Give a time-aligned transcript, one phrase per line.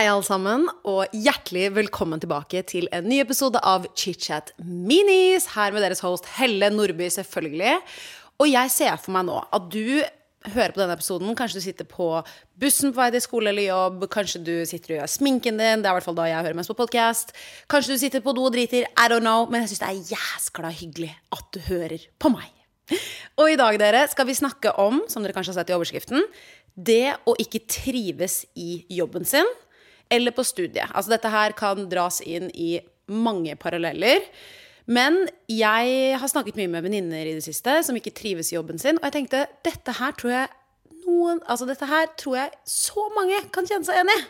[0.00, 5.50] Hei, alle sammen, og hjertelig velkommen tilbake til en ny episode av ChitChat Minis.
[5.52, 7.74] Her med deres host Helle Nordby, selvfølgelig.
[8.40, 10.00] Og jeg ser for meg nå at du
[10.54, 11.36] hører på denne episoden.
[11.36, 12.08] Kanskje du sitter på
[12.64, 14.08] bussen på vei til skole eller jobb.
[14.16, 15.84] Kanskje du sitter og gjør sminken din.
[15.84, 17.36] Det er i hvert fall da jeg hører mest på podkast.
[17.68, 18.88] Kanskje du sitter på do og driter.
[18.96, 19.44] I don't know.
[19.52, 22.48] Men jeg syns det er jæskla hyggelig at du hører på meg.
[23.36, 26.24] Og i dag dere, skal vi snakke om, som dere kanskje har sett i overskriften,
[26.72, 29.44] det å ikke trives i jobben sin
[30.10, 30.90] eller på studiet.
[30.90, 32.72] Altså dette her kan dras inn i
[33.10, 34.24] mange paralleller.
[34.90, 38.80] Men jeg har snakket mye med venninner i det siste som ikke trives i jobben
[38.80, 40.56] sin, og jeg tenkte dette her tror jeg
[41.00, 44.26] noen Altså dette her tror jeg så mange kan kjenne seg enig i.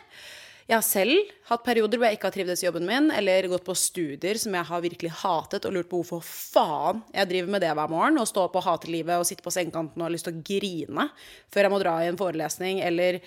[0.71, 3.65] Jeg har selv hatt perioder hvor jeg ikke har trivdes i jobben min, eller gått
[3.67, 7.63] på studier som jeg har virkelig hatet, og lurt på hvorfor faen jeg driver med
[7.65, 8.19] det hver morgen.
[8.21, 10.43] Og stå opp og hate livet og sitte på sengekanten og har lyst til å
[10.47, 11.07] grine
[11.51, 13.19] før jeg må dra i en forelesning, eller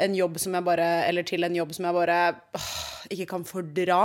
[0.00, 2.18] en jobb som jeg bare Eller til en jobb som jeg bare
[2.56, 2.70] åh,
[3.12, 4.04] ikke kan fordra.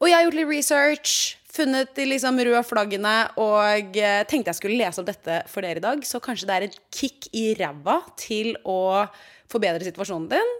[0.00, 1.16] Og jeg har gjort litt research,
[1.50, 5.82] funnet de liksom røde flaggene og eh, tenkte jeg skulle lese opp dette for dere
[5.82, 6.00] i dag.
[6.08, 9.04] Så kanskje det er et kick i ræva til å
[9.50, 10.54] forbedre situasjonen din.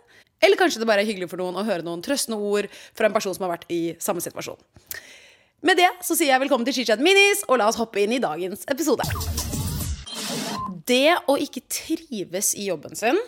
[0.45, 3.17] Eller kanskje det bare er hyggelig for noen å høre noen trøstende ord fra en
[3.17, 4.61] person som har vært i samme situasjon.
[5.64, 8.23] Med det så sier jeg velkommen til Chichat Minis, og la oss hoppe inn i
[8.23, 9.05] dagens episode.
[10.89, 13.20] Det å ikke trives i jobben sin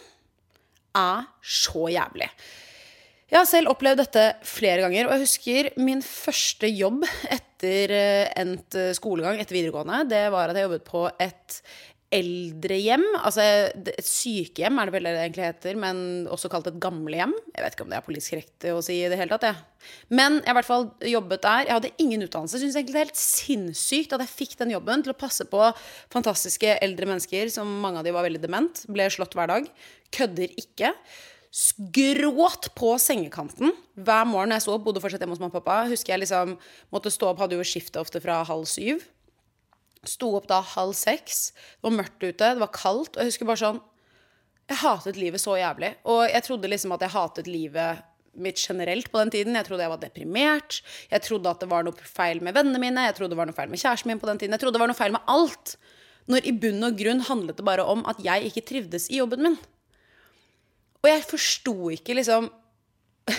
[0.98, 2.28] er så jævlig.
[3.32, 8.26] Jeg har selv opplevd dette flere ganger, og jeg husker min første jobb etter eh,
[8.42, 10.02] endt skolegang etter videregående.
[10.10, 11.62] Det var at jeg jobbet på et
[12.12, 13.04] eldrehjem.
[13.22, 17.32] Altså et sykehjem er det vel det egentlig heter, men også kalt et gamlehjem.
[17.54, 19.88] Jeg vet ikke om det er politisk riktig å si i det hele tatt, jeg.
[20.12, 21.64] Men jeg har i hvert fall jobbet der.
[21.66, 22.60] Jeg hadde ingen utdannelse.
[22.60, 25.64] Syns egentlig det er helt sinnssykt at jeg fikk den jobben til å passe på
[26.12, 28.84] fantastiske eldre mennesker, som mange av de var veldig dement.
[28.92, 29.72] Ble slått hver dag.
[30.12, 30.92] Kødder ikke.
[31.92, 35.82] Gråt på sengekanten hver morgen jeg så opp, bodde fortsatt hjemme hos mamma og pappa.
[35.90, 36.54] Husker jeg liksom
[36.94, 39.02] måtte stå opp, hadde jo skiftet ofte fra halv syv.
[40.08, 41.50] Sto opp da halv seks.
[41.52, 43.14] Det var mørkt ute, det var kaldt.
[43.14, 43.82] Og jeg husker bare sånn
[44.70, 45.92] Jeg hatet livet så jævlig.
[46.08, 49.58] Og jeg trodde liksom at jeg hatet livet mitt generelt på den tiden.
[49.58, 50.80] Jeg trodde jeg var deprimert.
[51.10, 53.04] Jeg trodde at det var noe feil med vennene mine.
[53.10, 54.56] Jeg trodde det var noe feil med kjæresten min på den tiden.
[54.56, 55.76] Jeg trodde det var noe feil med alt.
[56.32, 59.44] Når i bunn og grunn handlet det bare om at jeg ikke trivdes i jobben
[59.44, 59.58] min.
[61.02, 62.50] Og jeg forsto ikke liksom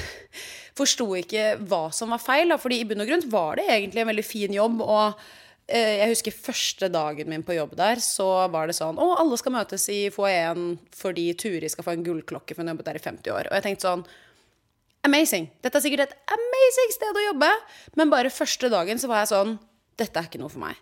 [0.78, 4.02] Forsto ikke hva som var feil, da, fordi i bunn og grunn var det egentlig
[4.02, 4.80] en veldig fin jobb.
[4.82, 5.20] og
[5.64, 9.38] Eh, jeg husker første dagen min på jobb der, så var det sånn Å, alle
[9.40, 13.00] skal møtes i foajeen fordi Turi skal få en gullklokke, for hun har jobbet der
[13.00, 13.48] i 50 år.
[13.48, 14.04] Og jeg tenkte sånn
[15.08, 15.50] Amazing!
[15.64, 17.52] Dette er sikkert et amazing sted å jobbe!
[18.00, 19.56] Men bare første dagen så var jeg sånn
[20.00, 20.80] Dette er ikke noe for meg.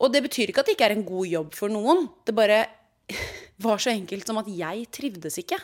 [0.00, 2.06] Og det betyr ikke at det ikke er en god jobb for noen.
[2.24, 2.62] Det bare
[3.66, 5.60] var så enkelt som at jeg trivdes ikke.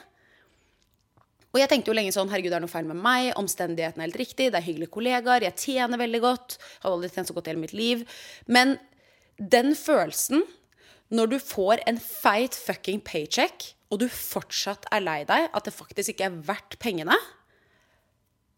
[1.56, 3.30] Og jeg tenkte jo lenge sånn Herregud, det er noe feil med meg.
[3.40, 4.50] Omstendighetene er helt riktig.
[4.52, 5.46] Det er hyggelige kollegaer.
[5.46, 6.58] Jeg tjener veldig godt.
[6.82, 8.02] Har aldri tjent så godt i hele mitt liv.
[8.44, 8.74] Men
[9.40, 10.44] den følelsen
[11.16, 15.72] når du får en feit fucking paycheck, og du fortsatt er lei deg, at det
[15.72, 17.16] faktisk ikke er verdt pengene,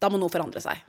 [0.01, 0.81] da må noe forandre seg.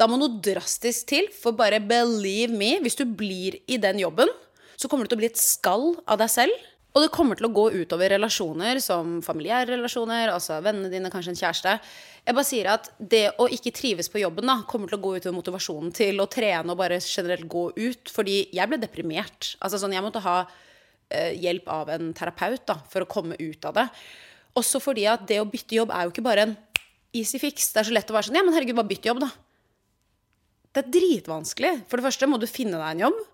[0.00, 4.32] Da må noe drastisk til, for bare believe me, hvis du blir i den jobben,
[4.76, 7.50] så kommer du til å bli et skall av deg selv og det kommer til
[7.50, 11.74] å gå utover relasjoner som familiære relasjoner, altså vennene dine, kanskje en kjæreste.
[12.24, 15.10] Jeg bare sier at det å ikke trives på jobben da, kommer til å gå
[15.18, 18.12] utover motivasjonen til å trene og bare generelt gå ut.
[18.14, 19.52] Fordi jeg ble deprimert.
[19.60, 23.68] Altså sånn, Jeg måtte ha uh, hjelp av en terapeut da, for å komme ut
[23.68, 23.86] av det.
[24.56, 26.58] Også fordi at det å bytte jobb er jo ikke bare en
[27.12, 27.74] easy fix.
[27.74, 29.34] Det er så lett å være sånn Ja, men herregud, bare bytt jobb, da.
[30.72, 31.76] Det er dritvanskelig.
[31.90, 33.24] For det første må du finne deg en jobb.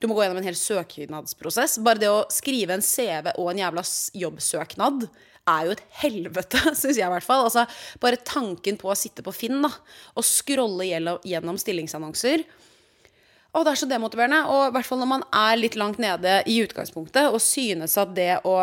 [0.00, 1.76] Du må gå gjennom en hel søknadsprosess.
[1.84, 3.84] Bare det å skrive en CV og en jævla
[4.22, 5.04] jobbsøknad
[5.50, 7.44] er jo et helvete, syns jeg i hvert fall.
[7.48, 7.66] Altså,
[8.00, 9.72] bare tanken på å sitte på Finn da,
[10.16, 12.44] og scrolle gjennom stillingsannonser.
[13.50, 14.44] Å, det er så demotiverende.
[14.52, 18.14] Og i hvert fall når man er litt langt nede i utgangspunktet og synes at
[18.16, 18.56] det å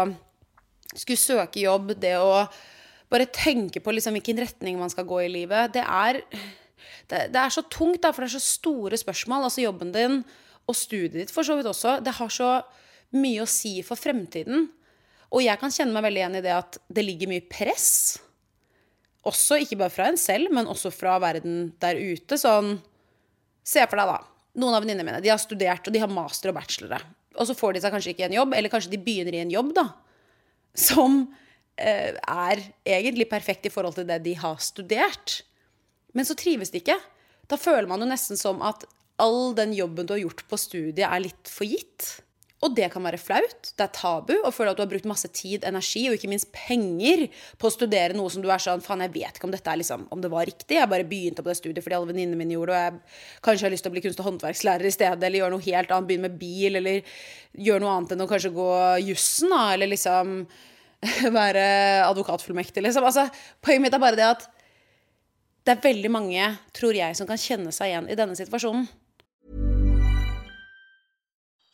[0.96, 2.48] skulle søke jobb, det å
[3.12, 6.22] bare tenke på liksom hvilken retning man skal gå i livet, det er,
[7.12, 9.48] det, det er så tungt, da, for det er så store spørsmål.
[9.48, 10.22] Altså jobben din
[10.68, 12.52] og studiet ditt for så vidt også, det har så
[13.16, 14.68] mye å si for fremtiden.
[15.32, 17.90] Og jeg kan kjenne meg veldig igjen i det at det ligger mye press.
[19.28, 22.40] Også ikke bare fra en selv, men også fra verden der ute.
[22.40, 22.78] Sånn
[23.68, 24.22] Se for deg, da.
[24.64, 27.02] Noen av venninnene mine de har studert, og de har master og bachelore.
[27.36, 29.52] Og så får de seg kanskje ikke en jobb, eller kanskje de begynner i en
[29.52, 29.90] jobb, da.
[30.88, 31.18] Som
[31.76, 35.42] eh, er egentlig perfekt i forhold til det de har studert.
[36.16, 36.96] Men så trives de ikke.
[37.52, 38.88] Da føler man jo nesten som at
[39.22, 42.18] all den jobben du har gjort på studiet, er litt for gitt.
[42.66, 45.30] Og det kan være flaut, det er tabu, å føle at du har brukt masse
[45.30, 47.28] tid, energi og ikke minst penger
[47.62, 49.78] på å studere noe som du er sånn Faen, jeg vet ikke om dette er
[49.78, 50.80] liksom, om det var riktig.
[50.80, 53.68] Jeg bare begynte på det studiet fordi alle venninnene mine gjorde det, og jeg kanskje
[53.68, 56.10] har lyst til å bli kunst- og håndverkslærer i stedet, eller gjøre noe helt annet,
[56.10, 57.22] begynne med bil, eller
[57.70, 58.70] gjøre noe annet enn å kanskje gå
[59.06, 60.38] jussen, da, eller liksom
[61.40, 61.66] være
[62.08, 63.06] advokatfullmektig, liksom.
[63.06, 63.30] Altså,
[63.62, 64.50] poenget mitt er bare det at
[65.68, 68.88] det er veldig mange, tror jeg, som kan kjenne seg igjen i denne situasjonen.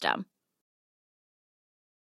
[0.00, 0.29] system.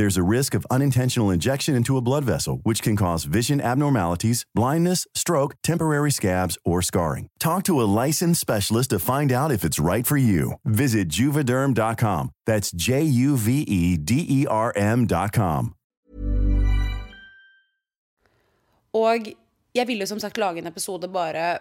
[0.00, 4.46] There's a risk of unintentional injection into a blood vessel, which can cause vision abnormalities,
[4.54, 7.28] blindness, stroke, temporary scabs, or scarring.
[7.38, 10.54] Talk to a licensed specialist to find out if it's right for you.
[10.64, 12.30] Visit juvederm.com.
[12.46, 15.74] That's J U V E D E R M.com.
[18.96, 19.32] Og
[19.76, 21.58] jeg ville som sagt lage en episode bare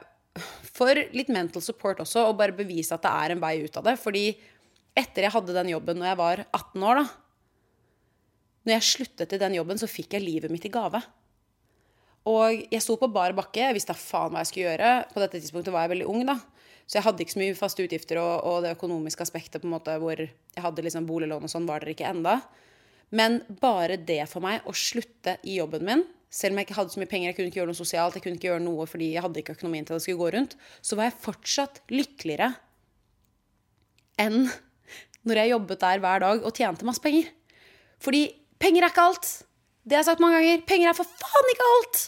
[0.63, 3.91] for litt mental support også, og bare bevise at det er en vei ut av
[3.91, 3.99] det.
[3.99, 4.29] Fordi
[4.95, 7.27] etter jeg hadde den jobben når jeg var 18 år, da
[8.67, 11.01] Når jeg sluttet i den jobben, så fikk jeg livet mitt i gave.
[12.29, 14.93] Og jeg sto på bar bakke, jeg visste da faen hva jeg skulle gjøre.
[15.13, 16.35] På dette tidspunktet var jeg veldig ung, da.
[16.89, 19.75] Så jeg hadde ikke så mye faste utgifter, og, og det økonomiske aspektet på en
[19.75, 22.39] måte hvor jeg hadde liksom boliglån og sånn, var der ikke enda.
[23.15, 26.93] Men bare det for meg, å slutte i jobben min, selv om jeg ikke hadde
[26.93, 29.11] så mye penger, jeg kunne ikke gjøre noe sosialt, jeg kunne ikke gjøre noe fordi
[29.15, 32.51] jeg hadde ikke økonomien til at det skulle gå rundt, så var jeg fortsatt lykkeligere
[34.21, 34.43] enn
[35.29, 37.31] når jeg jobbet der hver dag og tjente masse penger.
[38.01, 38.21] Fordi
[38.61, 39.29] penger er ikke alt.
[39.83, 40.65] Det har jeg sagt mange ganger.
[40.69, 42.01] Penger er for faen ikke alt!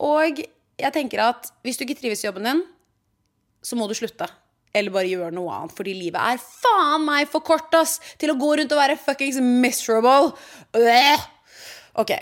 [0.00, 0.42] Og
[0.80, 2.62] jeg tenker at hvis du ikke trives i jobben din,
[3.62, 4.28] så må du slutte.
[4.72, 8.38] Eller bare gjøre noe annet, fordi livet er faen meg for kort ass til å
[8.38, 10.30] gå rundt og være fuckings miserable.
[10.78, 11.26] Øh.
[12.00, 12.14] Ok.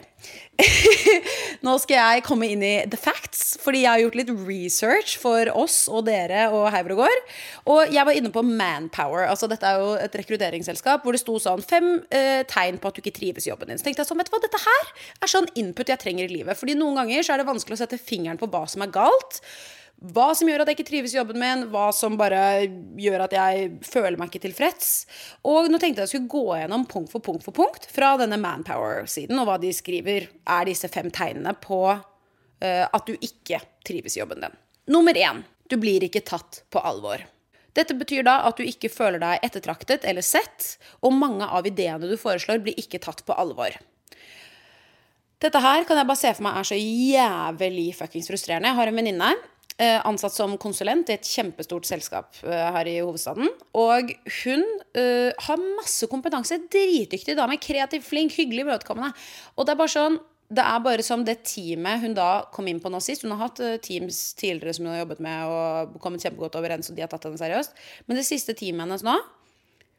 [1.66, 5.50] Nå skal jeg komme inn i the facts, fordi jeg har gjort litt research for
[5.54, 7.22] oss og dere og Haubrogård.
[7.70, 9.28] Og jeg var inne på Manpower.
[9.28, 12.98] altså Dette er jo et rekrutteringsselskap hvor det sto sånn fem eh, tegn på at
[12.98, 13.78] du ikke trives i jobben din.
[13.80, 16.38] Så tenkte jeg sånn, vet du hva, dette her er sånn input jeg trenger i
[16.40, 16.58] livet.
[16.58, 19.42] Fordi noen ganger så er det vanskelig å sette fingeren på hva som er galt.
[19.98, 22.40] Hva som gjør at jeg ikke trives i jobben min, hva som bare
[23.02, 24.92] gjør at jeg føler meg ikke tilfreds.
[25.42, 28.38] Og nå tenkte jeg jeg skulle gå gjennom punkt for punkt for punkt fra denne
[28.38, 34.14] Manpower-siden, og hva de skriver er disse fem tegnene på uh, at du ikke trives
[34.14, 34.54] i jobben din.
[34.94, 37.26] Nummer én du blir ikke tatt på alvor.
[37.76, 42.08] Dette betyr da at du ikke føler deg ettertraktet eller sett, og mange av ideene
[42.08, 43.74] du foreslår, blir ikke tatt på alvor.
[45.38, 48.72] Dette her kan jeg bare se for meg er så jævlig fuckings frustrerende.
[48.72, 49.28] Jeg har en venninne
[49.78, 53.46] ansatt som konsulent i et kjempestort selskap eh, her i hovedstaden.
[53.78, 54.64] Og hun
[54.98, 56.58] uh, har masse kompetanse.
[56.72, 57.60] Dritdyktig dame.
[57.62, 59.12] Kreativ, flink, hyggelig, imøtekommende.
[59.54, 60.18] Og det er bare sånn
[60.48, 63.20] det er bare som det teamet hun da kom inn på nå sist.
[63.20, 66.96] Hun har hatt teams tidligere som hun har jobbet med og kommet kjempegodt overens, og
[66.96, 67.76] de har tatt henne seriøst.
[68.08, 69.18] Men det siste teamet hennes nå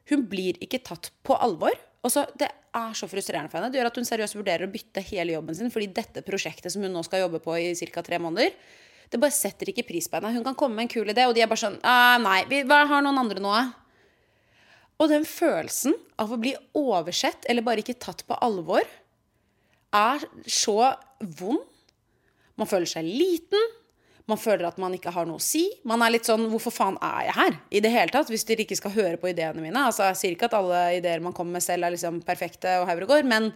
[0.09, 1.77] Hun blir ikke tatt på alvor.
[2.01, 3.71] Og så, Det er så frustrerende for henne.
[3.71, 6.85] Det gjør at hun seriøst vurderer å bytte hele jobben sin fordi dette prosjektet som
[6.85, 8.03] hun nå skal jobbe på i ca.
[8.05, 8.53] tre måneder,
[9.09, 10.35] det bare setter ikke pris på henne.
[10.37, 12.61] Hun kan komme med en kul idé, og de er bare sånn ah, Nei, vi
[12.69, 13.53] har noen andre nå.
[14.99, 18.83] Og den følelsen av å bli oversett eller bare ikke tatt på alvor
[19.95, 20.77] er så
[21.39, 21.63] vond.
[22.59, 23.75] Man føler seg liten.
[24.29, 25.63] Man føler at man ikke har noe å si.
[25.89, 27.55] Man er litt sånn Hvorfor faen er jeg her?
[27.73, 29.87] I det hele tatt, Hvis dere ikke skal høre på ideene mine.
[29.87, 32.89] Altså, Jeg sier ikke at alle ideer man kommer med selv, er liksom perfekte og
[32.91, 33.49] hauger og går, men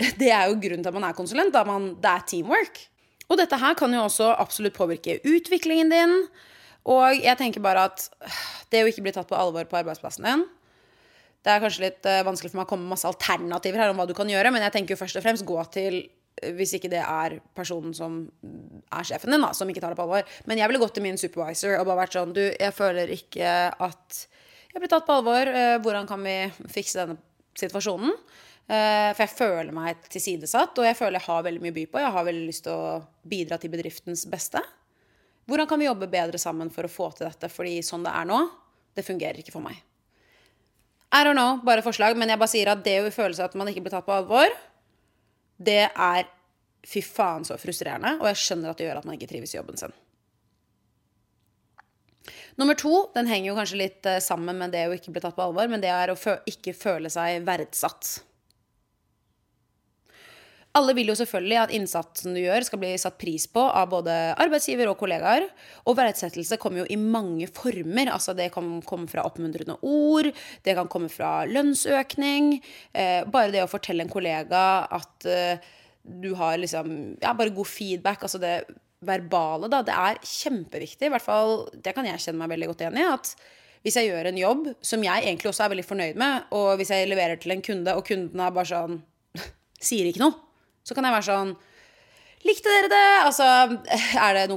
[0.20, 1.54] det er jo grunnen til at man er konsulent.
[1.54, 1.62] Da.
[1.68, 2.80] Man, det er teamwork.
[3.30, 6.14] Og dette her kan jo også absolutt påvirke utviklingen din.
[6.90, 8.08] Og jeg tenker bare at
[8.72, 10.46] det å ikke bli tatt på alvor på arbeidsplassen din
[11.44, 14.00] Det er kanskje litt uh, vanskelig for meg å komme med masse alternativer her om
[14.00, 16.74] hva du kan gjøre, men jeg tenker jo først og fremst gå til eh, hvis
[16.76, 20.28] ikke det er personen som er sjefen din, da, som ikke tar det på alvor.
[20.48, 23.54] Men jeg ville gått til min supervisor og bare vært sånn Du, jeg føler ikke
[23.72, 24.22] at
[24.70, 25.48] jeg blir tatt på alvor.
[25.82, 26.36] Hvordan kan vi
[26.70, 27.18] fikse denne
[27.58, 28.12] situasjonen?
[28.70, 31.86] Uh, for jeg føler meg tilsidesatt, og jeg føler jeg har veldig mye å by
[31.90, 32.02] på.
[32.04, 34.62] Jeg har veldig lyst til å bidra til bedriftens beste.
[35.50, 37.50] Hvordan kan vi jobbe bedre sammen for å få til dette?
[37.50, 38.38] Fordi sånn det er nå,
[38.94, 39.80] det fungerer ikke for meg.
[41.10, 43.56] I don't know, bare forslag, men jeg bare sier at det å føle seg at
[43.58, 44.54] man ikke blir tatt på alvor,
[45.58, 46.28] det er
[46.86, 49.58] fy faen så frustrerende, og jeg skjønner at det gjør at man ikke trives i
[49.58, 49.96] jobben sin.
[52.60, 55.34] Nummer to den henger jo kanskje litt eh, sammen med det å ikke bli tatt
[55.34, 58.20] på alvor, men det er å ikke føle seg verdsatt.
[60.78, 64.14] Alle vil jo selvfølgelig at innsatsen du gjør, skal bli satt pris på av både
[64.38, 65.48] arbeidsgiver og kollegaer.
[65.90, 68.12] Og verdsettelse kommer jo i mange former.
[68.14, 70.28] Altså Det kan komme fra oppmuntrende ord,
[70.62, 72.52] det kan komme fra lønnsøkning.
[72.94, 74.60] Eh, bare det å fortelle en kollega
[74.94, 75.72] at eh,
[76.06, 78.22] du har liksom Ja, bare god feedback.
[78.22, 78.60] Altså det
[79.02, 79.80] verbale, da.
[79.82, 81.08] Det er kjempeviktig.
[81.08, 83.08] I hvert fall, det kan jeg kjenne meg veldig godt igjen i.
[83.10, 83.34] at
[83.80, 86.92] hvis jeg gjør en jobb som jeg egentlig også er veldig fornøyd med, og hvis
[86.92, 89.00] jeg leverer til en kunde, og kunden er bare sånn
[89.80, 90.49] Sier ikke noe
[90.86, 91.52] så kan jeg være sånn
[92.40, 93.08] Likte dere det?
[93.26, 93.46] Altså,
[94.16, 94.56] er det noe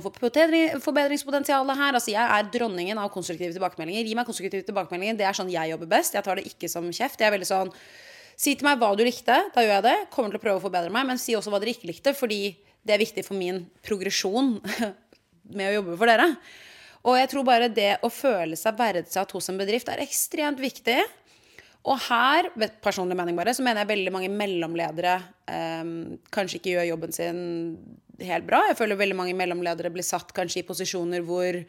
[0.79, 1.97] forbedringspotensial her?
[1.97, 4.07] Altså, jeg er dronningen av konstruktive tilbakemeldinger.
[4.07, 5.17] Gi meg konstruktive tilbakemeldinger.
[5.19, 6.15] Det er sånn jeg jobber best.
[6.15, 7.19] Jeg tar det ikke som kjeft.
[7.19, 7.73] Jeg er veldig sånn
[8.39, 9.35] Si til meg hva du likte.
[9.53, 9.97] Da gjør jeg det.
[10.13, 11.09] Kommer til å prøve å forbedre meg.
[11.11, 14.55] Men si også hva dere ikke likte, fordi det er viktig for min progresjon
[15.57, 16.29] med å jobbe for dere.
[17.03, 21.01] Og jeg tror bare det å føle seg verdsatt hos en bedrift er ekstremt viktig.
[21.83, 22.47] Og her,
[22.83, 25.17] personlig mening bare, så mener jeg veldig mange mellomledere
[25.51, 25.89] eh,
[26.31, 27.41] kanskje ikke gjør jobben sin
[28.23, 28.61] helt bra.
[28.69, 31.59] Jeg føler veldig mange mellomledere blir satt kanskje i posisjoner hvor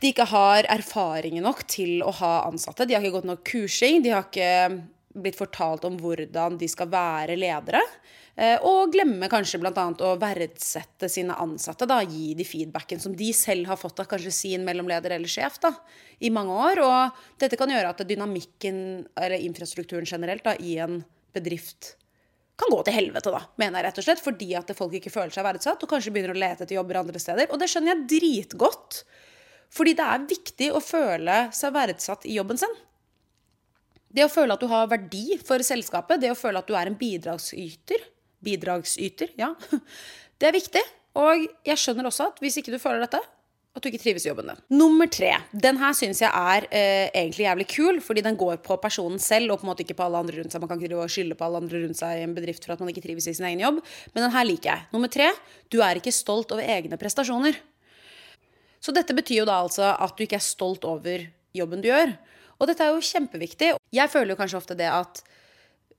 [0.00, 2.86] de ikke har erfaring nok til å ha ansatte.
[2.86, 4.04] De har ikke gått nok kursing.
[4.04, 4.50] De har ikke
[5.14, 7.82] blitt fortalt om hvordan de skal være ledere.
[8.34, 9.72] Eh, og glemmer kanskje bl.a.
[10.02, 11.86] å verdsette sine ansatte.
[11.86, 15.60] Da, gi de feedbacken som de selv har fått av kanskje sin mellomleder eller sjef
[15.62, 15.70] da,
[16.18, 16.80] i mange år.
[16.82, 18.78] Og dette kan gjøre at dynamikken,
[19.14, 21.02] eller infrastrukturen generelt, da, i en
[21.34, 21.94] bedrift
[22.58, 24.24] kan gå til helvete, da, mener jeg rett og slett.
[24.24, 27.22] Fordi at folk ikke føler seg verdsatt og kanskje begynner å lete etter jobber andre
[27.22, 27.50] steder.
[27.54, 29.04] Og det skjønner jeg dritgodt.
[29.74, 32.74] Fordi det er viktig å føle seg verdsatt i jobben sin.
[34.14, 36.86] Det å føle at du har verdi for selskapet, det å føle at du er
[36.86, 38.04] en bidragsyter,
[38.44, 39.52] bidragsyter, ja,
[40.38, 40.82] det er viktig.
[41.18, 43.20] Og jeg skjønner også at hvis ikke du føler dette,
[43.74, 44.58] at du ikke trives i jobben din.
[44.78, 45.32] Nummer tre.
[45.50, 49.50] Den her syns jeg er eh, egentlig jævlig kul, fordi den går på personen selv
[49.50, 50.62] og på en måte ikke på alle andre rundt seg.
[50.62, 52.92] Man kan ikke skylde på alle andre rundt seg i en bedrift for at man
[52.92, 53.80] ikke trives i sin egen jobb.
[54.14, 54.86] Men den her liker jeg.
[54.94, 55.26] Nummer tre.
[55.74, 57.58] Du er ikke stolt over egne prestasjoner.
[58.78, 62.14] Så dette betyr jo da altså at du ikke er stolt over jobben du gjør.
[62.60, 63.74] Og dette er jo kjempeviktig.
[63.90, 65.24] Jeg føler jo kanskje ofte det at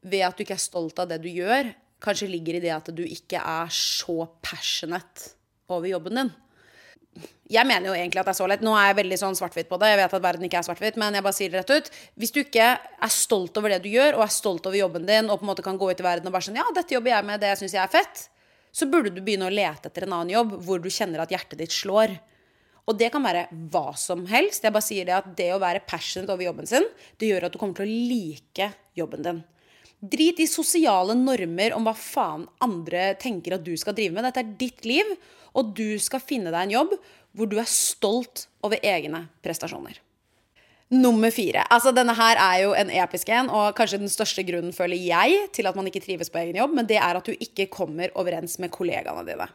[0.05, 1.73] ved at du ikke er stolt av det du gjør,
[2.03, 5.35] kanskje ligger i det at du ikke er så passionate
[5.71, 6.33] over jobben din.
[7.47, 8.63] Jeg mener jo egentlig at det er så lett.
[8.65, 9.91] Nå er jeg veldig sånn svart-hvitt på det.
[9.91, 11.91] Jeg vet at verden ikke er svart-hvitt, men jeg bare sier det rett ut.
[12.19, 15.29] Hvis du ikke er stolt over det du gjør, og er stolt over jobben din,
[15.29, 17.13] og på en måte kan gå ut i verden og bare sånn Ja, dette jobber
[17.13, 18.25] jeg med, det syns jeg er fett.
[18.75, 21.61] Så burde du begynne å lete etter en annen jobb hvor du kjenner at hjertet
[21.61, 22.17] ditt slår.
[22.85, 24.65] Og det kan være hva som helst.
[24.65, 26.85] Jeg bare sier det at det å være passionate over jobben sin,
[27.21, 29.45] det gjør at du kommer til å like jobben din.
[29.99, 34.27] Drit i sosiale normer om hva faen andre tenker at du skal drive med.
[34.27, 35.13] Dette er ditt liv,
[35.55, 36.97] og du skal finne deg en jobb
[37.35, 39.99] hvor du er stolt over egne prestasjoner.
[40.93, 41.63] Nummer fire.
[41.73, 45.47] Altså, denne her er jo en episk en, og kanskje den største grunnen, føler jeg,
[45.55, 48.13] til at man ikke trives på egen jobb, men det er at du ikke kommer
[48.19, 49.49] overens med kollegaene dine.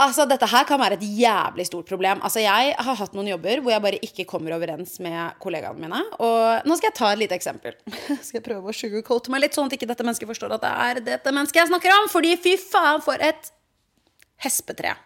[0.00, 2.22] Altså, Dette her kan være et jævlig stort problem.
[2.24, 6.00] Altså, Jeg har hatt noen jobber hvor jeg bare ikke kommer overens med kollegaene mine.
[6.18, 7.76] Og nå skal jeg ta et lite eksempel.
[8.24, 10.72] skal jeg prøve å sugarcoate meg litt, sånn at ikke dette mennesket forstår at det
[10.86, 12.08] er dette mennesket jeg snakker om.
[12.10, 13.52] Fordi fy faen, for et
[14.42, 14.96] hespetre.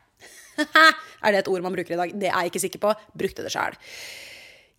[0.57, 2.15] er det et ord man bruker i dag?
[2.17, 2.95] Det er jeg ikke sikker på.
[3.19, 3.77] Brukte det sjæl.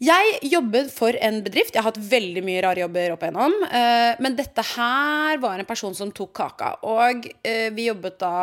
[0.07, 1.73] Jeg jobbet for en bedrift.
[1.75, 3.53] Jeg har hatt veldig mye rare jobber opp igjennom.
[3.69, 6.73] eh, Men dette her var en person som tok kaka.
[6.85, 8.33] Og eh, vi jobbet da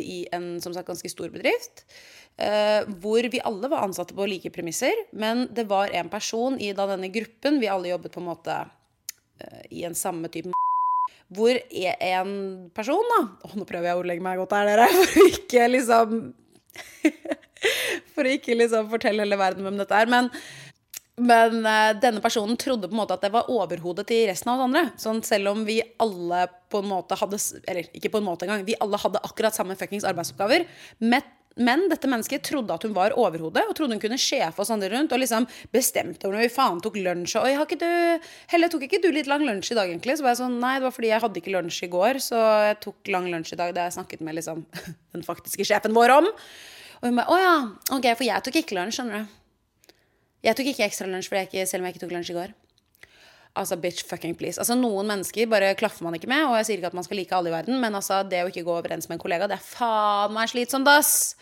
[0.00, 1.84] i en som sagt ganske stor bedrift.
[2.38, 4.94] eh, Hvor vi alle var ansatte på like premisser.
[5.12, 8.56] Men det var en person i da denne gruppen Vi alle jobbet på en måte
[9.40, 10.52] eh, i en samme type
[11.30, 12.30] hvor er en
[12.74, 15.68] person, da Å, Nå prøver jeg å ordlegge meg godt her, dere, for å ikke
[15.70, 16.16] liksom
[18.16, 20.10] For å ikke liksom fortelle hele verden hvem dette er.
[20.10, 20.30] Men,
[21.20, 24.60] men uh, denne personen trodde på en måte at det var overhodet til resten av
[24.60, 24.84] oss andre.
[25.00, 28.64] Sånn selv om vi alle på en måte hadde Eller ikke på en måte engang.
[28.66, 30.64] Vi alle hadde akkurat samme fuckings arbeidsoppgaver.
[31.02, 31.26] Men,
[31.60, 34.88] men dette mennesket trodde at hun var overhodet, og trodde hun kunne sjefe oss andre
[34.94, 35.12] rundt.
[35.12, 37.36] Og liksom bestemte over når vi faen tok lunsj.
[37.40, 40.16] Og «Oi, har ikke du Helle, tok ikke du litt lang lunsj i dag, egentlig?
[40.16, 42.44] Så var jeg sånn, nei, det var fordi jeg hadde ikke lunsj i går, så
[42.70, 44.64] jeg tok lang lunsj i dag da jeg snakket med liksom
[45.16, 46.32] den faktiske sjefen vår om.
[47.00, 47.54] Og hun bare, å ja,
[47.96, 49.36] ok, for jeg tok ikke lunsj, skjønner du.
[50.44, 52.52] Jeg tok ikke ekstra lunsj selv om jeg ikke tok lunsj i går.
[53.58, 54.60] Altså, bitch fucking please.
[54.62, 57.18] Altså, Noen mennesker bare klaffer man ikke med, og jeg sier ikke at man skal
[57.18, 59.58] like alle i verden, men altså, det å ikke gå overens med en kollega, det
[59.58, 61.34] er faen meg slitsomt, ass!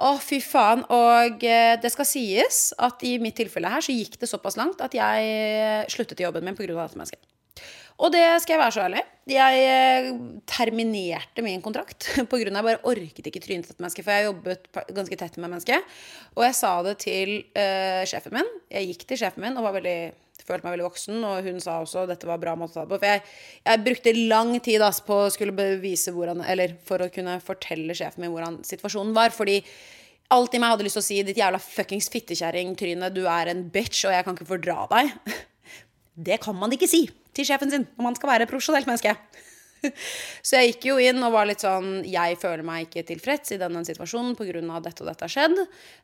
[0.00, 0.82] Å, fy faen.
[0.96, 4.80] Og eh, det skal sies at i mitt tilfelle her så gikk det såpass langt
[4.80, 6.72] at jeg eh, sluttet i jobben min pga.
[6.72, 7.29] dette mennesket.
[8.00, 9.02] Og det skal jeg være så ærlig.
[9.30, 10.06] Jeg eh,
[10.48, 12.40] terminerte min kontrakt pga.
[12.46, 14.06] jeg bare orket ikke trynet til dette mennesket.
[14.06, 15.92] For jeg jobbet ganske tett med mennesket.
[16.38, 18.50] Og jeg sa det til uh, sjefen min.
[18.72, 19.98] Jeg gikk til sjefen min og veldig,
[20.40, 21.20] følte meg veldig voksen.
[21.28, 23.02] Og hun sa også at dette var bra måte å ta det på.
[23.04, 23.22] For jeg,
[23.68, 27.96] jeg brukte lang tid altså, på å skulle bevise hvordan Eller for å kunne fortelle
[27.96, 29.36] sjefen min hvordan situasjonen var.
[29.36, 29.60] Fordi
[30.32, 33.64] alt i meg hadde lyst til å si 'ditt jævla fuckings fittekjerring-tryne, du er en
[33.68, 35.14] bitch, og jeg kan ikke fordra deg'.
[36.20, 39.14] Det kan man ikke si til sjefen sin når man skal være et profesjonelt menneske.
[40.46, 43.60] Så jeg gikk jo inn og var litt sånn Jeg føler meg ikke tilfreds i
[43.60, 44.60] denne situasjonen pga.
[44.84, 45.56] dette og dette har skjedd.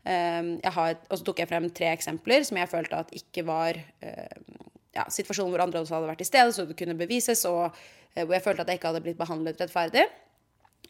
[0.06, 3.76] Jeg har, og så tok jeg frem tre eksempler som jeg følte at ikke var
[3.76, 4.46] um,
[4.96, 8.22] ja, situasjoner hvor andre også hadde vært til stede, så det kunne bevises, og uh,
[8.22, 10.06] hvor jeg følte at jeg ikke hadde blitt behandlet rettferdig.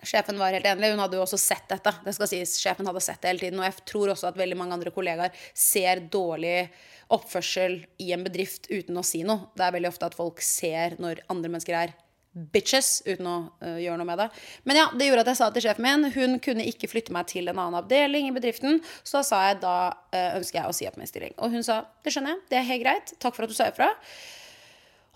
[0.02, 0.90] Sjefen var helt enig.
[0.92, 1.92] Hun hadde jo også sett dette.
[2.04, 3.60] Det skal sies, Sjefen hadde sett det hele tiden.
[3.62, 6.66] Og jeg tror også at veldig mange andre kollegaer ser dårlig
[7.12, 9.50] oppførsel i en bedrift uten å si noe.
[9.56, 11.94] Det er veldig ofte at folk ser når andre mennesker er
[12.36, 14.26] bitches uten å uh, gjøre noe med det.
[14.68, 17.28] Men ja, det gjorde at jeg sa til sjefen min hun kunne ikke flytte meg
[17.30, 18.82] til en annen avdeling i bedriften.
[19.02, 19.76] Så da sa jeg da
[20.12, 21.36] uh, ønsker jeg å si opp min stilling.
[21.40, 23.14] Og hun sa det skjønner jeg, det er helt greit.
[23.22, 23.88] Takk for at du sa ifra.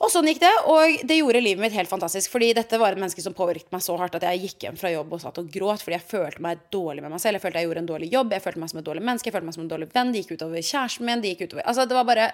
[0.01, 2.31] Og sånn gikk det, og det gjorde livet mitt helt fantastisk.
[2.33, 4.93] Fordi dette var et menneske som påvirket meg så hardt at jeg gikk hjem fra
[4.95, 7.37] jobb og satt og gråt fordi jeg følte meg dårlig med meg selv.
[7.37, 9.37] Jeg følte jeg gjorde en dårlig jobb, jeg følte meg som et dårlig menneske, jeg
[9.37, 10.15] følte meg som en dårlig venn.
[10.15, 12.31] Det gikk utover kjæresten min, det gikk utover Altså, det var bare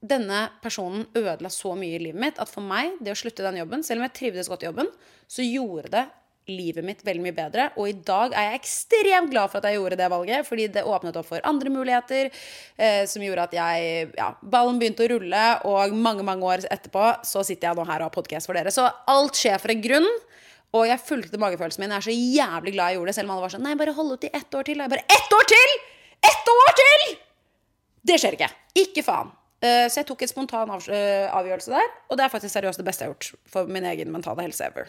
[0.00, 3.58] Denne personen ødela så mye i livet mitt at for meg, det å slutte den
[3.58, 4.88] jobben, selv om jeg trivdes godt i jobben,
[5.28, 6.04] så gjorde det
[6.48, 7.66] livet mitt veldig mye bedre.
[7.76, 10.86] Og i dag er jeg ekstremt glad for at jeg gjorde det valget, fordi det
[10.88, 15.44] åpnet opp for andre muligheter eh, som gjorde at jeg Ja, ballen begynte å rulle,
[15.68, 18.72] og mange, mange år etterpå så sitter jeg nå her og har podkast for dere.
[18.74, 20.10] Så alt skjer for en grunn.
[20.70, 21.90] Og jeg fulgte magefølelsen min.
[21.90, 23.94] Jeg er så jævlig glad jeg gjorde det, selv om alle var sånn Nei, bare
[23.96, 24.78] hold ut i ett år til.
[24.78, 25.72] Og jeg bare Ett år til!
[26.30, 27.04] Ett år til!
[28.06, 28.50] Det skjer ikke.
[28.78, 29.32] Ikke faen.
[29.60, 32.86] Eh, Så jeg tok en spontan eh, avgjørelse der, og det er faktisk seriøst det
[32.86, 34.88] beste jeg har gjort for min egen mentale helse ever.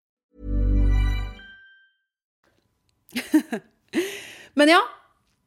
[4.59, 4.81] Men ja,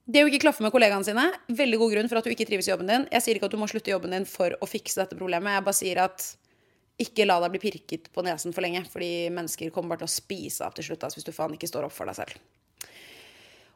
[0.04, 2.68] det å ikke klaffe med kollegaene sine, veldig god grunn for at du ikke trives
[2.68, 3.06] i jobben din.
[3.12, 5.56] Jeg sier ikke at du må slutte jobben din for å fikse dette problemet.
[5.56, 6.26] Jeg bare sier at
[7.00, 10.14] ikke la deg bli pirket på nesen for lenge, fordi mennesker kommer bare til å
[10.14, 12.36] spise av til slutt altså, hvis du faen ikke står opp for deg selv.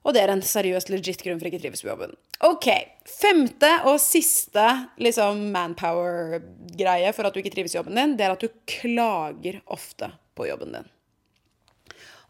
[0.06, 2.12] Og det er en seriøst legit grunn for ikke trives på jobben.
[2.46, 2.68] Ok,
[3.08, 4.66] Femte og siste
[5.02, 9.58] liksom manpower-greie for at du ikke trives i jobben din, det er at du klager
[9.66, 10.88] ofte på jobben din.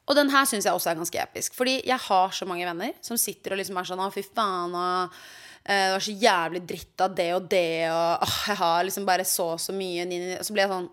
[0.08, 1.56] Og den her syns jeg også er ganske episk.
[1.58, 4.76] Fordi jeg har så mange venner som sitter og liksom er sånn Å, fy faen,
[4.76, 5.18] og
[5.64, 9.08] eh, det var så jævlig dritt av det og det, og åh, jeg har liksom
[9.08, 10.06] bare så så mye
[10.38, 10.88] Og så blir jeg sånn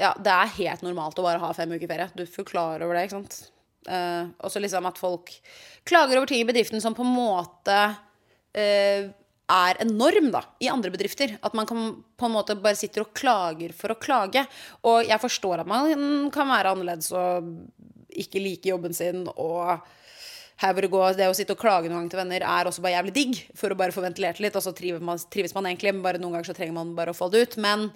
[0.00, 2.10] Ja, det er helt normalt å bare ha fem uker ferie.
[2.14, 3.38] Du forklarer over det, ikke sant.
[3.88, 5.32] Uh, og så liksom at folk
[5.88, 9.08] klager over ting i bedriften som på en måte uh,
[9.48, 11.34] er en norm da, i andre bedrifter.
[11.42, 14.44] At man kan, på en måte bare sitter og klager for å klage.
[14.86, 17.48] Og jeg forstår at man kan være annerledes og
[18.08, 19.78] ikke liker jobben sin og
[20.58, 23.14] det, går, det å sitte og klage noen gang til venner er også bare jævlig
[23.14, 23.36] digg.
[23.54, 25.92] For å bare få ventilert litt, og så trives man, trives man egentlig.
[25.94, 27.56] Men bare noen ganger så trenger man bare å få det ut.
[27.62, 27.86] Men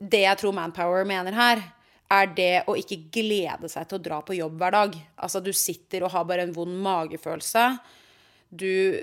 [0.00, 1.60] det jeg tror Manpower mener her,
[2.12, 4.96] er det å ikke glede seg til å dra på jobb hver dag.
[5.20, 7.68] Altså, du sitter og har bare en vond magefølelse.
[8.48, 9.00] Du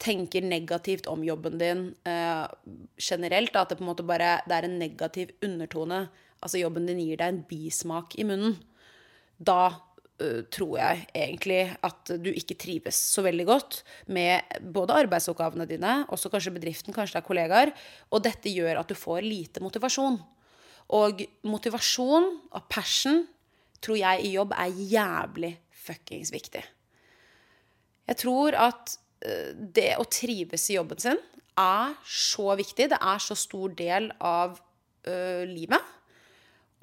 [0.00, 2.46] tenker negativt om jobben din eh,
[3.00, 3.56] generelt.
[3.56, 6.06] At det på en måte bare det er en negativ undertone.
[6.40, 8.60] Altså, jobben din gir deg en bismak i munnen
[9.38, 9.60] da
[10.50, 13.76] tror jeg egentlig at du ikke trives så veldig godt
[14.10, 17.70] med både arbeidsoppgavene dine, også kanskje bedriften, kanskje det er kollegaer,
[18.10, 20.18] og dette gjør at du får lite motivasjon.
[20.98, 23.22] Og motivasjon og passion
[23.78, 25.52] tror jeg i jobb er jævlig
[25.86, 26.64] fuckings viktig.
[28.10, 28.98] Jeg tror at
[29.78, 31.20] det å trives i jobben sin
[31.58, 32.88] er så viktig.
[32.92, 34.58] Det er så stor del av
[35.08, 35.14] ø,
[35.48, 35.94] livet.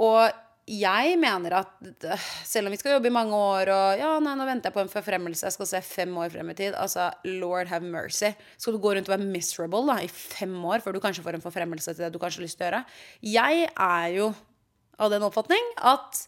[0.04, 0.28] Og
[0.65, 2.06] jeg mener at
[2.41, 4.82] selv om vi skal jobbe i mange år og ja, nei, nå venter jeg på
[4.82, 8.32] en forfremmelse, jeg skal se fem år frem i tid Altså, lord have mercy.
[8.58, 11.38] Skal du gå rundt og være miserable da, i fem år før du kanskje får
[11.38, 12.84] en forfremmelse til det du kanskje har lyst til å gjøre?
[13.36, 14.34] Jeg er jo
[14.97, 16.25] av den oppfatning at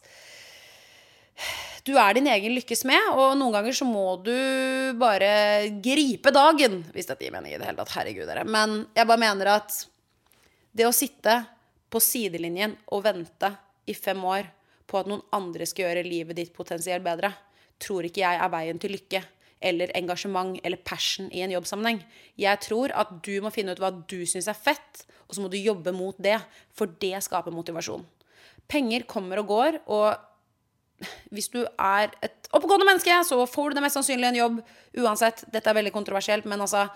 [1.88, 4.34] du er din egen lykkes med, og noen ganger så må du
[5.00, 6.82] bare gripe dagen.
[6.94, 7.94] Hvis dette gir mening i det hele tatt.
[7.96, 8.44] Herregud, dere.
[8.44, 9.78] Men jeg bare mener at
[10.76, 11.40] det å sitte
[11.88, 13.56] på sidelinjen og vente
[13.88, 14.48] i fem år
[14.88, 17.32] på at noen andre skal gjøre livet ditt potensielt bedre,
[17.78, 19.22] tror ikke jeg er veien til lykke
[19.58, 22.00] eller engasjement eller passion i en jobbsammenheng.
[22.38, 25.50] Jeg tror at du må finne ut hva du syns er fett, og så må
[25.50, 26.36] du jobbe mot det.
[26.76, 28.06] For det skaper motivasjon.
[28.70, 33.84] Penger kommer og går, og hvis du er et oppegående menneske, så får du det
[33.84, 34.62] mest sannsynlig en jobb
[34.98, 35.44] uansett.
[35.52, 36.88] Dette er veldig kontroversielt, men altså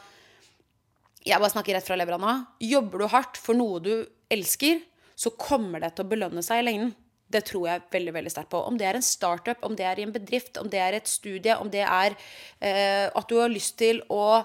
[1.22, 2.33] Jeg bare snakker rett fra levra nå.
[2.59, 3.92] Jobber du hardt for noe du
[4.26, 4.81] elsker,
[5.22, 6.92] så kommer det til å belønne seg i lengden.
[7.32, 8.61] Det tror jeg veldig veldig sterkt på.
[8.68, 11.08] Om det er en startup, om det er i en bedrift, om det er et
[11.08, 12.16] studie, om det er
[12.61, 14.42] eh, at du har lyst til å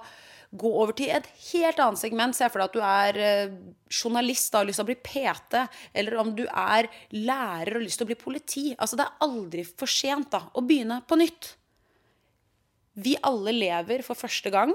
[0.57, 2.37] gå over til et helt annet segment.
[2.37, 3.55] Se for deg at du er eh,
[3.91, 5.63] journalist og har lyst til å bli PT,
[5.99, 8.67] eller om du er lærer og har lyst til å bli politi.
[8.77, 11.51] Altså, det er aldri for sent da, å begynne på nytt.
[12.97, 14.71] Vi alle lever for første gang.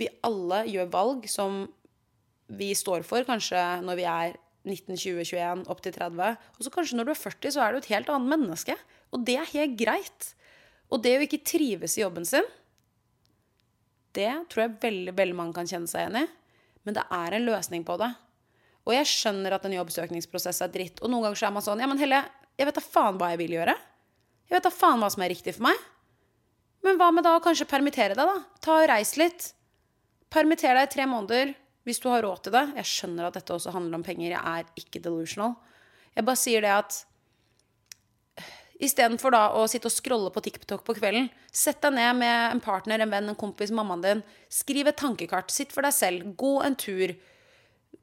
[0.00, 1.66] Vi alle gjør valg som
[2.50, 6.38] vi står for, kanskje når vi er 19, 20, 21, opp til 30.
[6.56, 8.76] Og så kanskje når du er 40, så er du et helt annet menneske.
[9.14, 10.32] Og det er helt greit.
[10.90, 12.46] Og det å ikke trives i jobben sin,
[14.16, 16.26] det tror jeg veldig, veldig mange kan kjenne seg igjen i.
[16.86, 18.10] Men det er en løsning på det.
[18.88, 21.00] Og jeg skjønner at en jobbsøkningsprosess er dritt.
[21.00, 22.24] Og noen ganger så er man sånn Ja, men Helle,
[22.58, 23.76] jeg vet da faen hva jeg vil gjøre.
[24.50, 25.88] Jeg vet da faen hva som er riktig for meg.
[26.84, 28.60] Men hva med da å kanskje permittere deg, da?
[28.64, 29.52] Ta og Reis litt.
[30.32, 31.52] Permitter deg i tre måneder.
[31.88, 32.66] Hvis du har råd til det.
[32.80, 34.34] Jeg skjønner at dette også handler om penger.
[34.34, 35.56] Jeg er ikke delusional.
[36.16, 36.98] Jeg bare sier det at
[38.80, 42.62] Istedenfor da å sitte og scrolle på TikTok på kvelden, sett deg ned med en
[42.64, 44.22] partner, en venn, en kompis, mammaen din.
[44.48, 45.52] Skriv et tankekart.
[45.52, 46.30] Sitt for deg selv.
[46.40, 47.12] Gå en tur.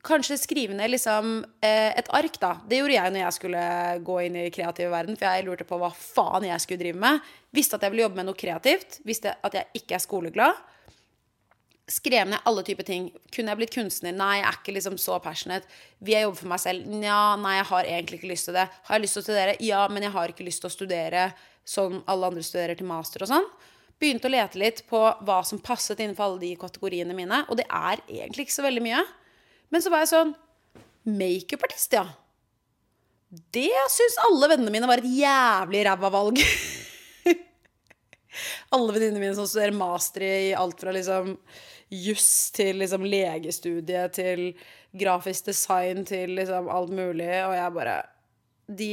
[0.05, 2.53] Kanskje skrive ned liksom eh, et ark, da.
[2.69, 3.63] Det gjorde jeg når jeg skulle
[4.05, 7.25] gå inn i kreativ verden, for jeg lurte på hva faen jeg skulle drive med.
[7.57, 8.99] Visste at jeg ville jobbe med noe kreativt.
[9.07, 10.61] Visste at jeg ikke er skoleglad.
[11.87, 13.05] Skrev ned alle typer ting.
[13.31, 14.11] Kunne jeg blitt kunstner?
[14.11, 15.69] Nei, jeg er ikke liksom så passionate.
[16.03, 16.89] Vil jeg jobbe for meg selv?
[16.91, 18.65] Nja, nei, jeg har egentlig ikke lyst til det.
[18.89, 19.53] Har jeg lyst til å studere?
[19.63, 21.29] Ja, men jeg har ikke lyst til å studere
[21.67, 23.47] som alle andre studerer til master og sånn.
[23.97, 27.39] Begynte å lete litt på hva som passet innenfor alle de kategoriene mine.
[27.47, 29.03] Og det er egentlig ikke så veldig mye.
[29.71, 30.35] Men så var jeg sånn
[31.07, 32.03] Makeupartist, ja.
[33.55, 36.43] Det syns alle vennene mine var et jævlig ræva valg.
[38.75, 41.35] alle venninnene mine som studerer master i alt fra liksom
[41.93, 44.49] juss til liksom legestudie til
[44.97, 47.97] grafisk design til liksom alt mulig, og jeg bare
[48.67, 48.91] De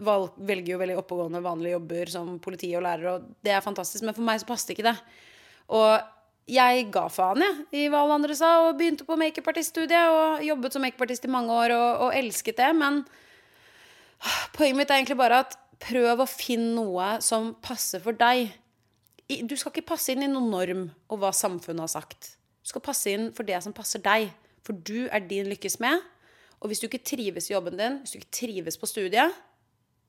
[0.00, 4.04] valg, velger jo veldig oppegående, vanlige jobber som politi og lærer, og det er fantastisk,
[4.06, 4.94] men for meg så passet ikke det.
[5.68, 6.00] Og
[6.50, 10.74] jeg ga faen jeg, i hva alle andre sa, og begynte på makeupartiststudiet og jobbet
[10.74, 13.02] som makeupartist i mange år og, og elsket det, men
[14.56, 18.52] poenget mitt er egentlig bare at prøv å finne noe som passer for deg.
[19.48, 22.34] Du skal ikke passe inn i noen norm og hva samfunnet har sagt.
[22.62, 24.30] Du skal passe inn for det som passer deg.
[24.62, 26.02] For du er din lykkes med.
[26.62, 29.34] Og hvis du ikke trives i jobben din, hvis du ikke trives på studiet,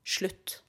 [0.06, 0.60] slutt.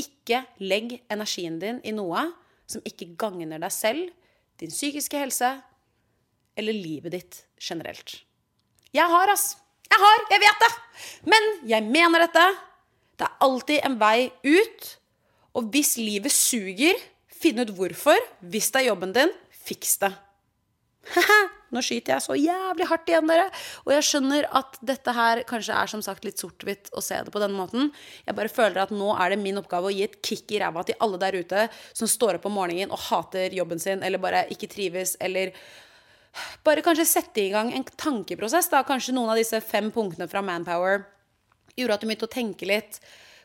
[0.00, 2.24] Ikke legg energien din i noe
[2.70, 4.10] som ikke gagner deg selv,
[4.60, 5.52] din psykiske helse
[6.58, 8.20] eller livet ditt generelt.
[8.94, 9.54] Jeg har, ass.
[9.90, 10.70] Jeg har, jeg vet det.
[11.30, 12.46] Men jeg mener dette.
[13.18, 14.88] Det er alltid en vei ut.
[15.58, 16.98] Og hvis livet suger,
[17.40, 18.18] finn ut hvorfor.
[18.40, 19.32] Hvis det er jobben din,
[19.64, 20.12] fiks det.
[21.70, 23.46] Nå skyter jeg så jævlig hardt igjen, dere.
[23.86, 27.32] Og jeg skjønner at dette her kanskje er som sagt litt sort-hvitt å se det
[27.32, 27.92] på denne måten.
[28.26, 30.82] Jeg bare føler at nå er det min oppgave å gi et kick i ræva
[30.86, 34.44] til alle der ute som står opp om morgenen og hater jobben sin, eller bare
[34.50, 35.54] ikke trives, eller
[36.66, 38.70] bare kanskje sette i gang en tankeprosess.
[38.70, 41.04] da Kanskje noen av disse fem punktene fra Manpower
[41.78, 42.98] gjorde at du begynte å tenke litt.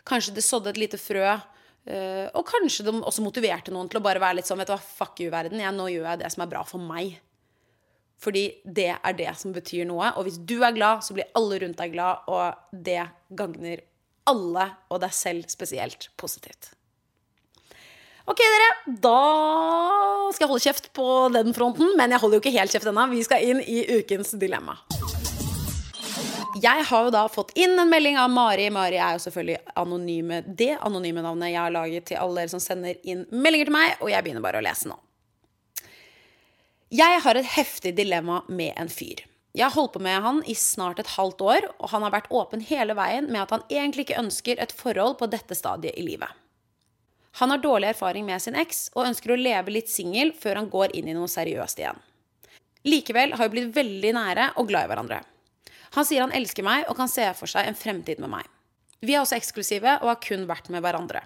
[0.06, 1.38] Kanskje det sådde et lite frø.
[1.86, 4.74] Uh, og kanskje de også motiverte noen til å bare være litt sånn Vet du
[4.74, 5.62] hva, fuck you, verden.
[5.62, 7.20] Jeg, nå gjør jeg det som er bra for meg.
[8.22, 10.14] Fordi det er det som betyr noe.
[10.18, 13.04] Og hvis du er glad, så blir alle rundt deg glad, og det
[13.38, 13.84] gagner
[14.26, 16.72] alle, og deg selv spesielt, positivt.
[18.26, 18.70] Ok, dere.
[19.06, 19.20] Da
[20.34, 23.06] skal jeg holde kjeft på den fronten, men jeg holder jo ikke helt kjeft ennå.
[23.14, 24.80] Vi skal inn i ukens dilemma.
[26.66, 28.70] Jeg har jo da fått inn en melding av Mari.
[28.74, 32.64] Mari er jo selvfølgelig anonyme, det anonyme navnet jeg har laget til alle dere som
[32.64, 34.98] sender inn meldinger til meg, og jeg begynner bare å lese nå.
[36.96, 39.26] Jeg har et heftig dilemma med en fyr.
[39.56, 42.32] Jeg har holdt på med han i snart et halvt år, og han har vært
[42.34, 46.08] åpen hele veien med at han egentlig ikke ønsker et forhold på dette stadiet i
[46.08, 46.30] livet.
[47.40, 50.72] Han har dårlig erfaring med sin eks og ønsker å leve litt singel før han
[50.72, 52.00] går inn i noe seriøst igjen.
[52.88, 55.24] Likevel har vi blitt veldig nære og glad i hverandre.
[55.94, 58.50] Han sier han elsker meg og kan se for seg en fremtid med meg.
[59.06, 61.22] Vi er også eksklusive og har kun vært med hverandre.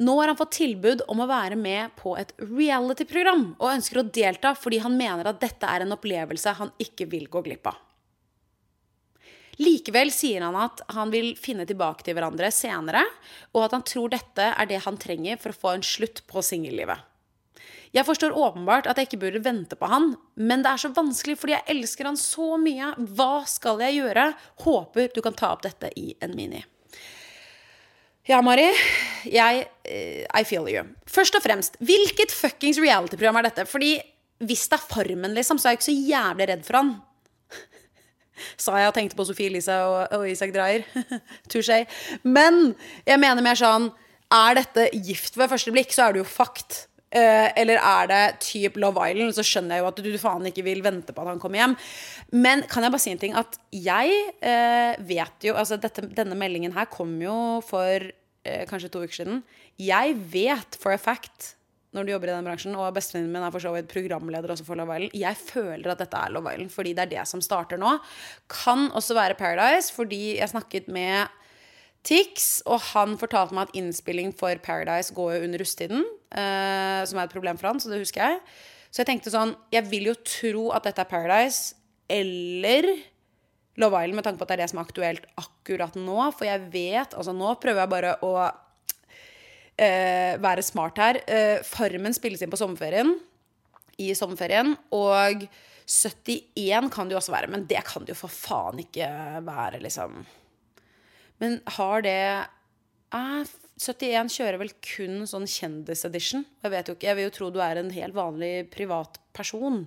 [0.00, 4.06] Nå har han fått tilbud om å være med på et reality-program, og ønsker å
[4.08, 7.76] delta fordi han mener at dette er en opplevelse han ikke vil gå glipp av.
[9.60, 13.02] Likevel sier han at han vil finne tilbake til hverandre senere,
[13.52, 16.40] og at han tror dette er det han trenger for å få en slutt på
[16.44, 17.09] singellivet.
[17.90, 21.34] Jeg forstår åpenbart at jeg ikke burde vente på han, men det er så vanskelig
[21.40, 22.92] fordi jeg elsker han så mye.
[23.18, 24.28] Hva skal jeg gjøre?
[24.62, 26.62] Håper du kan ta opp dette i en mini.
[28.30, 28.68] Ja, Mari.
[29.26, 30.84] Jeg uh, I feel you.
[31.10, 33.66] Først og fremst, hvilket fuckings reality-program er dette?
[33.66, 33.96] Fordi
[34.46, 36.92] hvis det er Farmen, liksom, så er jeg ikke så jævlig redd for han.
[38.64, 40.86] Sa jeg og tenkte på Sofie Elise og, og Isak Dreyer.
[41.50, 41.82] Touché.
[42.22, 42.76] Men
[43.08, 43.90] jeg mener mer sånn
[44.30, 46.84] Er dette gift ved første blikk, så er det jo fakt.
[47.10, 50.46] Uh, eller er det type Love Island, så skjønner jeg jo at du, du faen
[50.46, 51.76] ikke vil vente på at han kommer hjem.
[52.38, 53.34] Men kan jeg bare si en ting?
[53.34, 57.34] At jeg uh, vet jo Altså, dette, denne meldingen her kom jo
[57.66, 59.42] for uh, kanskje to uker siden.
[59.80, 61.56] Jeg vet for a fact
[61.90, 64.66] når du jobber i den bransjen, og bestevennen min er for så vidt programleder også
[64.66, 67.42] for Love Island, jeg føler at dette er Love Island fordi det er det som
[67.42, 67.96] starter nå.
[68.50, 71.26] Kan også være Paradise, fordi jeg snakket med
[72.06, 76.04] Tix, og han fortalte meg at innspilling for Paradise går jo under rusttiden.
[76.30, 78.40] Uh, som er et problem for han, så det husker jeg.
[78.90, 81.76] Så jeg tenkte sånn Jeg vil jo tro at dette er Paradise
[82.10, 82.88] eller
[83.78, 86.18] Love Island, med tanke på at det er det som er aktuelt akkurat nå.
[86.36, 91.20] For jeg vet Altså, nå prøver jeg bare å uh, være smart her.
[91.28, 93.14] Uh, Farmen spilles inn på sommerferien.
[94.00, 94.74] I sommerferien.
[94.96, 95.46] Og
[95.90, 99.08] 71 kan det jo også være, men det kan det jo for faen ikke
[99.46, 100.22] være, liksom.
[101.40, 102.18] Men har det
[103.16, 106.44] eh, 71 kjører vel kun sånn kjendisedition.
[106.60, 109.86] Jeg vet jo ikke, jeg vil jo tro du er en helt vanlig privatperson.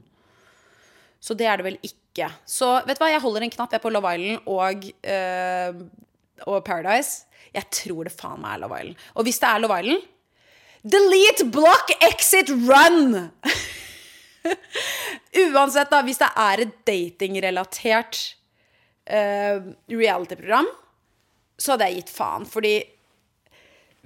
[1.23, 2.31] Så det er det vel ikke.
[2.49, 5.83] Så vet du hva, jeg holder en knapp jeg på Love Island og, øh,
[6.49, 7.29] og Paradise.
[7.53, 9.05] Jeg tror det faen meg er Love Island.
[9.13, 10.09] Og hvis det er Love Island
[10.83, 13.29] Delete, block, exit, run!
[15.53, 18.19] Uansett, da, hvis det er et datingrelatert
[19.07, 20.67] uh, reality-program,
[21.57, 22.47] så hadde jeg gitt faen.
[22.49, 22.75] Fordi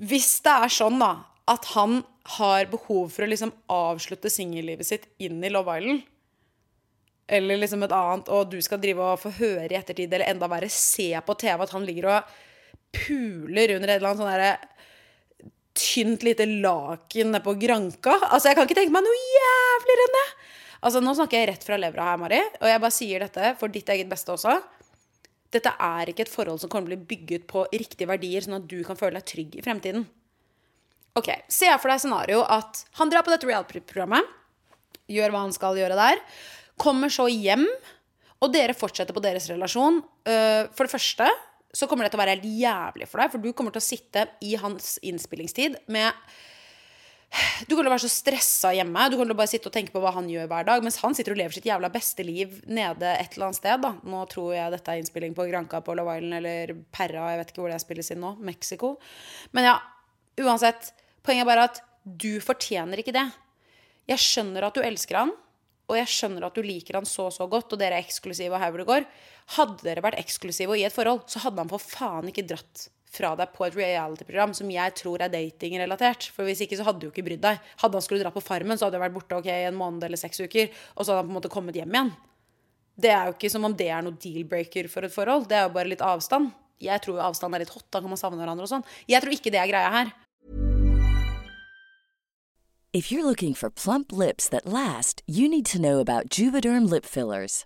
[0.07, 1.13] hvis det er sånn, da,
[1.49, 2.01] at han
[2.37, 6.03] har behov for å liksom avslutte singellivet sitt inn i Love Island,
[7.27, 10.47] eller liksom et annet, og du skal drive og få høre i ettertid, eller enda
[10.51, 12.35] verre, se på TV at han ligger og
[12.95, 14.53] puler under et eller annet sånn derre
[15.77, 18.15] tynt lite laken nede på Granka.
[18.31, 20.27] Altså, jeg kan ikke tenke meg noe jævligere enn det!
[20.77, 23.73] Altså, nå snakker jeg rett fra levra her, Mari, og jeg bare sier dette for
[23.73, 24.55] ditt eget beste også.
[25.53, 28.59] Dette er ikke et forhold som kommer til å bli bygget på riktige verdier, sånn
[28.59, 30.07] at du kan føle deg trygg i fremtiden.
[31.17, 34.25] Ok, Se for deg scenario at han drar på dette reality-programmet,
[35.07, 36.19] gjør hva han skal gjøre der,
[36.77, 37.65] kommer så hjem,
[38.43, 40.03] og dere fortsetter på deres relasjon.
[40.27, 41.29] Uh, for det første
[41.73, 43.87] så kommer det til å være helt jævlig for deg, for du kommer til å
[43.87, 46.13] sitte i hans innspillingstid med
[47.67, 49.07] du kommer til å være så stressa hjemme.
[49.09, 50.83] Du kommer til å bare sitte og tenke på hva han gjør hver dag.
[50.85, 53.83] Mens han sitter og lever sitt jævla beste liv nede et eller annet sted.
[53.83, 57.31] da Nå tror jeg dette er innspilling på Granca på Love Island eller Perra.
[57.33, 58.33] Jeg vet ikke hvor det spilles inn nå.
[58.47, 58.95] Mexico.
[59.57, 59.75] Men ja,
[60.45, 60.93] uansett.
[61.25, 63.27] Poenget er bare at du fortjener ikke det.
[64.07, 65.33] Jeg skjønner at du elsker han,
[65.87, 68.61] og jeg skjønner at du liker han så så godt, og dere er eksklusive og
[68.63, 69.07] her hvor det går.
[69.57, 72.87] Hadde dere vært eksklusive og i et forhold, så hadde han for faen ikke dratt
[73.11, 76.29] fra deg på et reality-program som jeg tror er datingrelatert.
[76.35, 77.61] For hvis ikke så hadde du jo ikke brydd deg.
[77.81, 80.19] Hadde han skulle dra på Farmen, så hadde jeg vært borte okay, en måned eller
[80.19, 80.69] seks uker.
[80.95, 82.13] Og så hadde han på en måte kommet hjem igjen.
[82.97, 85.49] Det er jo ikke som om det er noe deal-breaker for et forhold.
[85.49, 86.49] Det er jo bare litt avstand.
[86.81, 87.85] Jeg tror jo avstand er litt hot.
[87.93, 88.87] Da kan man savne hverandre og sånn.
[89.09, 90.15] Jeg tror ikke det er greia her.
[92.93, 97.05] If you're looking for plump lips that last, you need to know about Juvederm lip
[97.05, 97.65] fillers.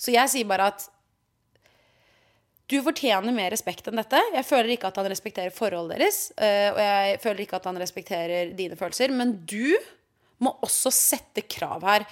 [0.00, 0.88] Så jeg sier bare at
[2.70, 4.18] du fortjener mer respekt enn dette.
[4.36, 7.80] Jeg føler ikke at han respekterer forholdet deres, eh, og jeg føler ikke at han
[7.82, 9.10] respekterer dine følelser.
[9.10, 9.74] Men du
[10.40, 12.06] må også sette krav her.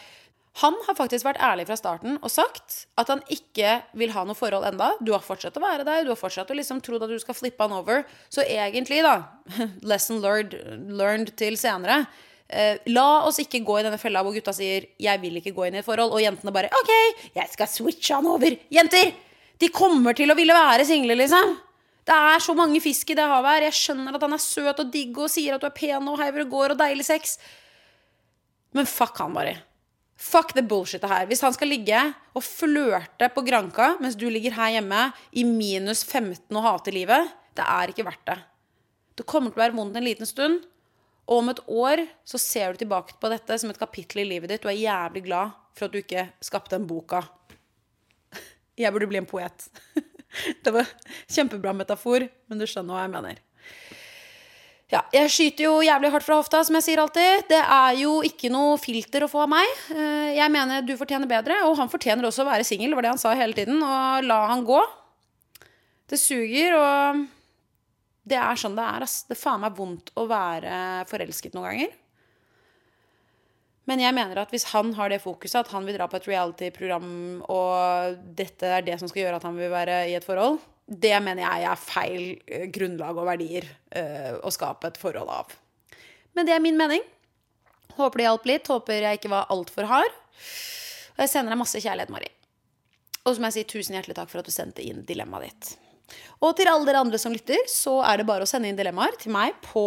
[0.58, 4.34] Han har faktisk vært ærlig fra starten og sagt at han ikke vil ha noe
[4.34, 4.90] forhold enda.
[4.98, 7.36] Du har fortsatt å være der, du har fortsatt å liksom trodd at du skal
[7.38, 8.02] flippe han over.
[8.26, 9.28] Så egentlig, da,
[9.92, 10.58] lesson learned,
[10.98, 12.02] learned til senere.
[12.48, 15.66] Eh, la oss ikke gå i denne fella hvor gutta sier 'jeg vil ikke gå
[15.66, 16.92] inn i et forhold', og jentene bare 'ok,
[17.34, 18.58] jeg skal switche han over'.
[18.70, 19.12] Jenter!
[19.58, 21.58] De kommer til å ville være single, liksom.
[22.06, 23.62] Det er så mange fisk i det havet her.
[23.68, 26.18] Jeg skjønner at han er søt og digg og sier at du er pen og
[26.18, 27.36] heiver og går og deilig sex.
[28.72, 29.58] Men fuck han bare.
[30.16, 31.26] Fuck det bullshitet her.
[31.26, 31.98] Hvis han skal ligge
[32.34, 37.28] og flørte på Granka mens du ligger her hjemme i minus 15 og hater livet,
[37.58, 38.38] det er ikke verdt det.
[39.18, 40.62] Det kommer til å være vondt en liten stund,
[41.28, 44.48] og om et år så ser du tilbake på dette som et kapittel i livet
[44.52, 47.20] ditt og er jævlig glad for at du ikke skapte den boka.
[48.80, 49.68] Jeg burde bli en poet.
[50.64, 50.88] Det var
[51.28, 53.38] kjempebra metafor, men du skjønner hva jeg mener.
[54.92, 57.46] Ja, jeg skyter jo jævlig hardt fra hofta, som jeg sier alltid.
[57.48, 59.72] Det er jo ikke noe filter å få av meg.
[59.92, 63.14] Eh, jeg mener du fortjener bedre, og han fortjener også å være singel, var det
[63.14, 63.80] han sa hele tiden.
[63.84, 64.80] Og la han gå.
[66.08, 67.24] Det suger, og
[68.28, 69.22] det er sånn det er, ass.
[69.28, 71.96] Det faen meg vondt å være forelsket noen ganger.
[73.88, 76.26] Men jeg mener at hvis han har det fokuset, at han vil dra på et
[76.28, 77.12] reality-program,
[77.48, 81.14] og dette er det som skal gjøre at han vil være i et forhold, det
[81.24, 85.52] mener jeg er feil eh, grunnlag og verdier uh, å skape et forhold av.
[86.36, 87.04] Men det er min mening.
[87.96, 88.70] Håper det hjalp litt.
[88.72, 90.14] Håper jeg ikke var altfor hard.
[91.16, 92.30] Og jeg sender deg masse kjærlighet, Mari.
[93.24, 95.87] Og så må jeg si tusen hjertelig takk for at du sendte inn dilemmaet ditt.
[96.38, 99.16] Og til alle dere andre som lytter, så er det bare å sende inn dilemmaer
[99.18, 99.82] til meg på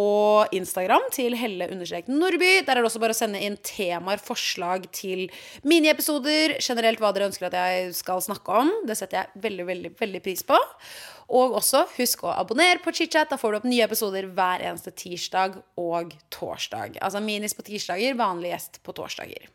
[0.54, 2.50] Instagram til helle-nordby.
[2.66, 5.24] Der er det også bare å sende inn temaer, forslag til
[5.64, 6.58] miniepisoder.
[6.60, 8.72] Generelt hva dere ønsker at jeg skal snakke om.
[8.88, 10.58] Det setter jeg veldig, veldig, veldig pris på.
[11.32, 13.32] Og også husk å abonnere på ChitChat.
[13.32, 17.00] Da får du opp nye episoder hver eneste tirsdag og torsdag.
[17.00, 19.48] Altså minis på tirsdager, vanlig gjest på torsdager.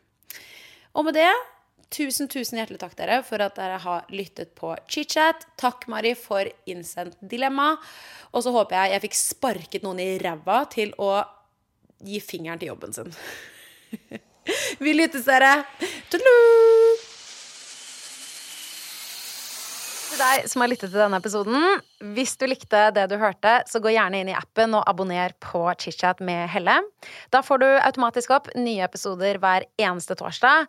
[0.98, 1.30] Og med det
[1.88, 5.46] Tusen, tusen hjertelig takk dere for at dere har lyttet på chit-chat.
[5.56, 7.70] Takk, Mari, for innsendt dilemma.
[8.36, 11.14] Og så håper jeg jeg fikk sparket noen i ræva til å
[12.04, 13.14] gi fingeren til jobben sin.
[14.84, 15.62] Vi lyttes, dere.
[16.12, 16.36] Tudelu!
[20.08, 21.82] Til deg som har lyttet til denne episoden,
[22.16, 25.66] hvis du likte det du hørte, så gå gjerne inn i appen og abonner på
[25.80, 26.78] ChitChat med Helle.
[27.32, 30.68] Da får du automatisk opp nye episoder hver eneste torsdag.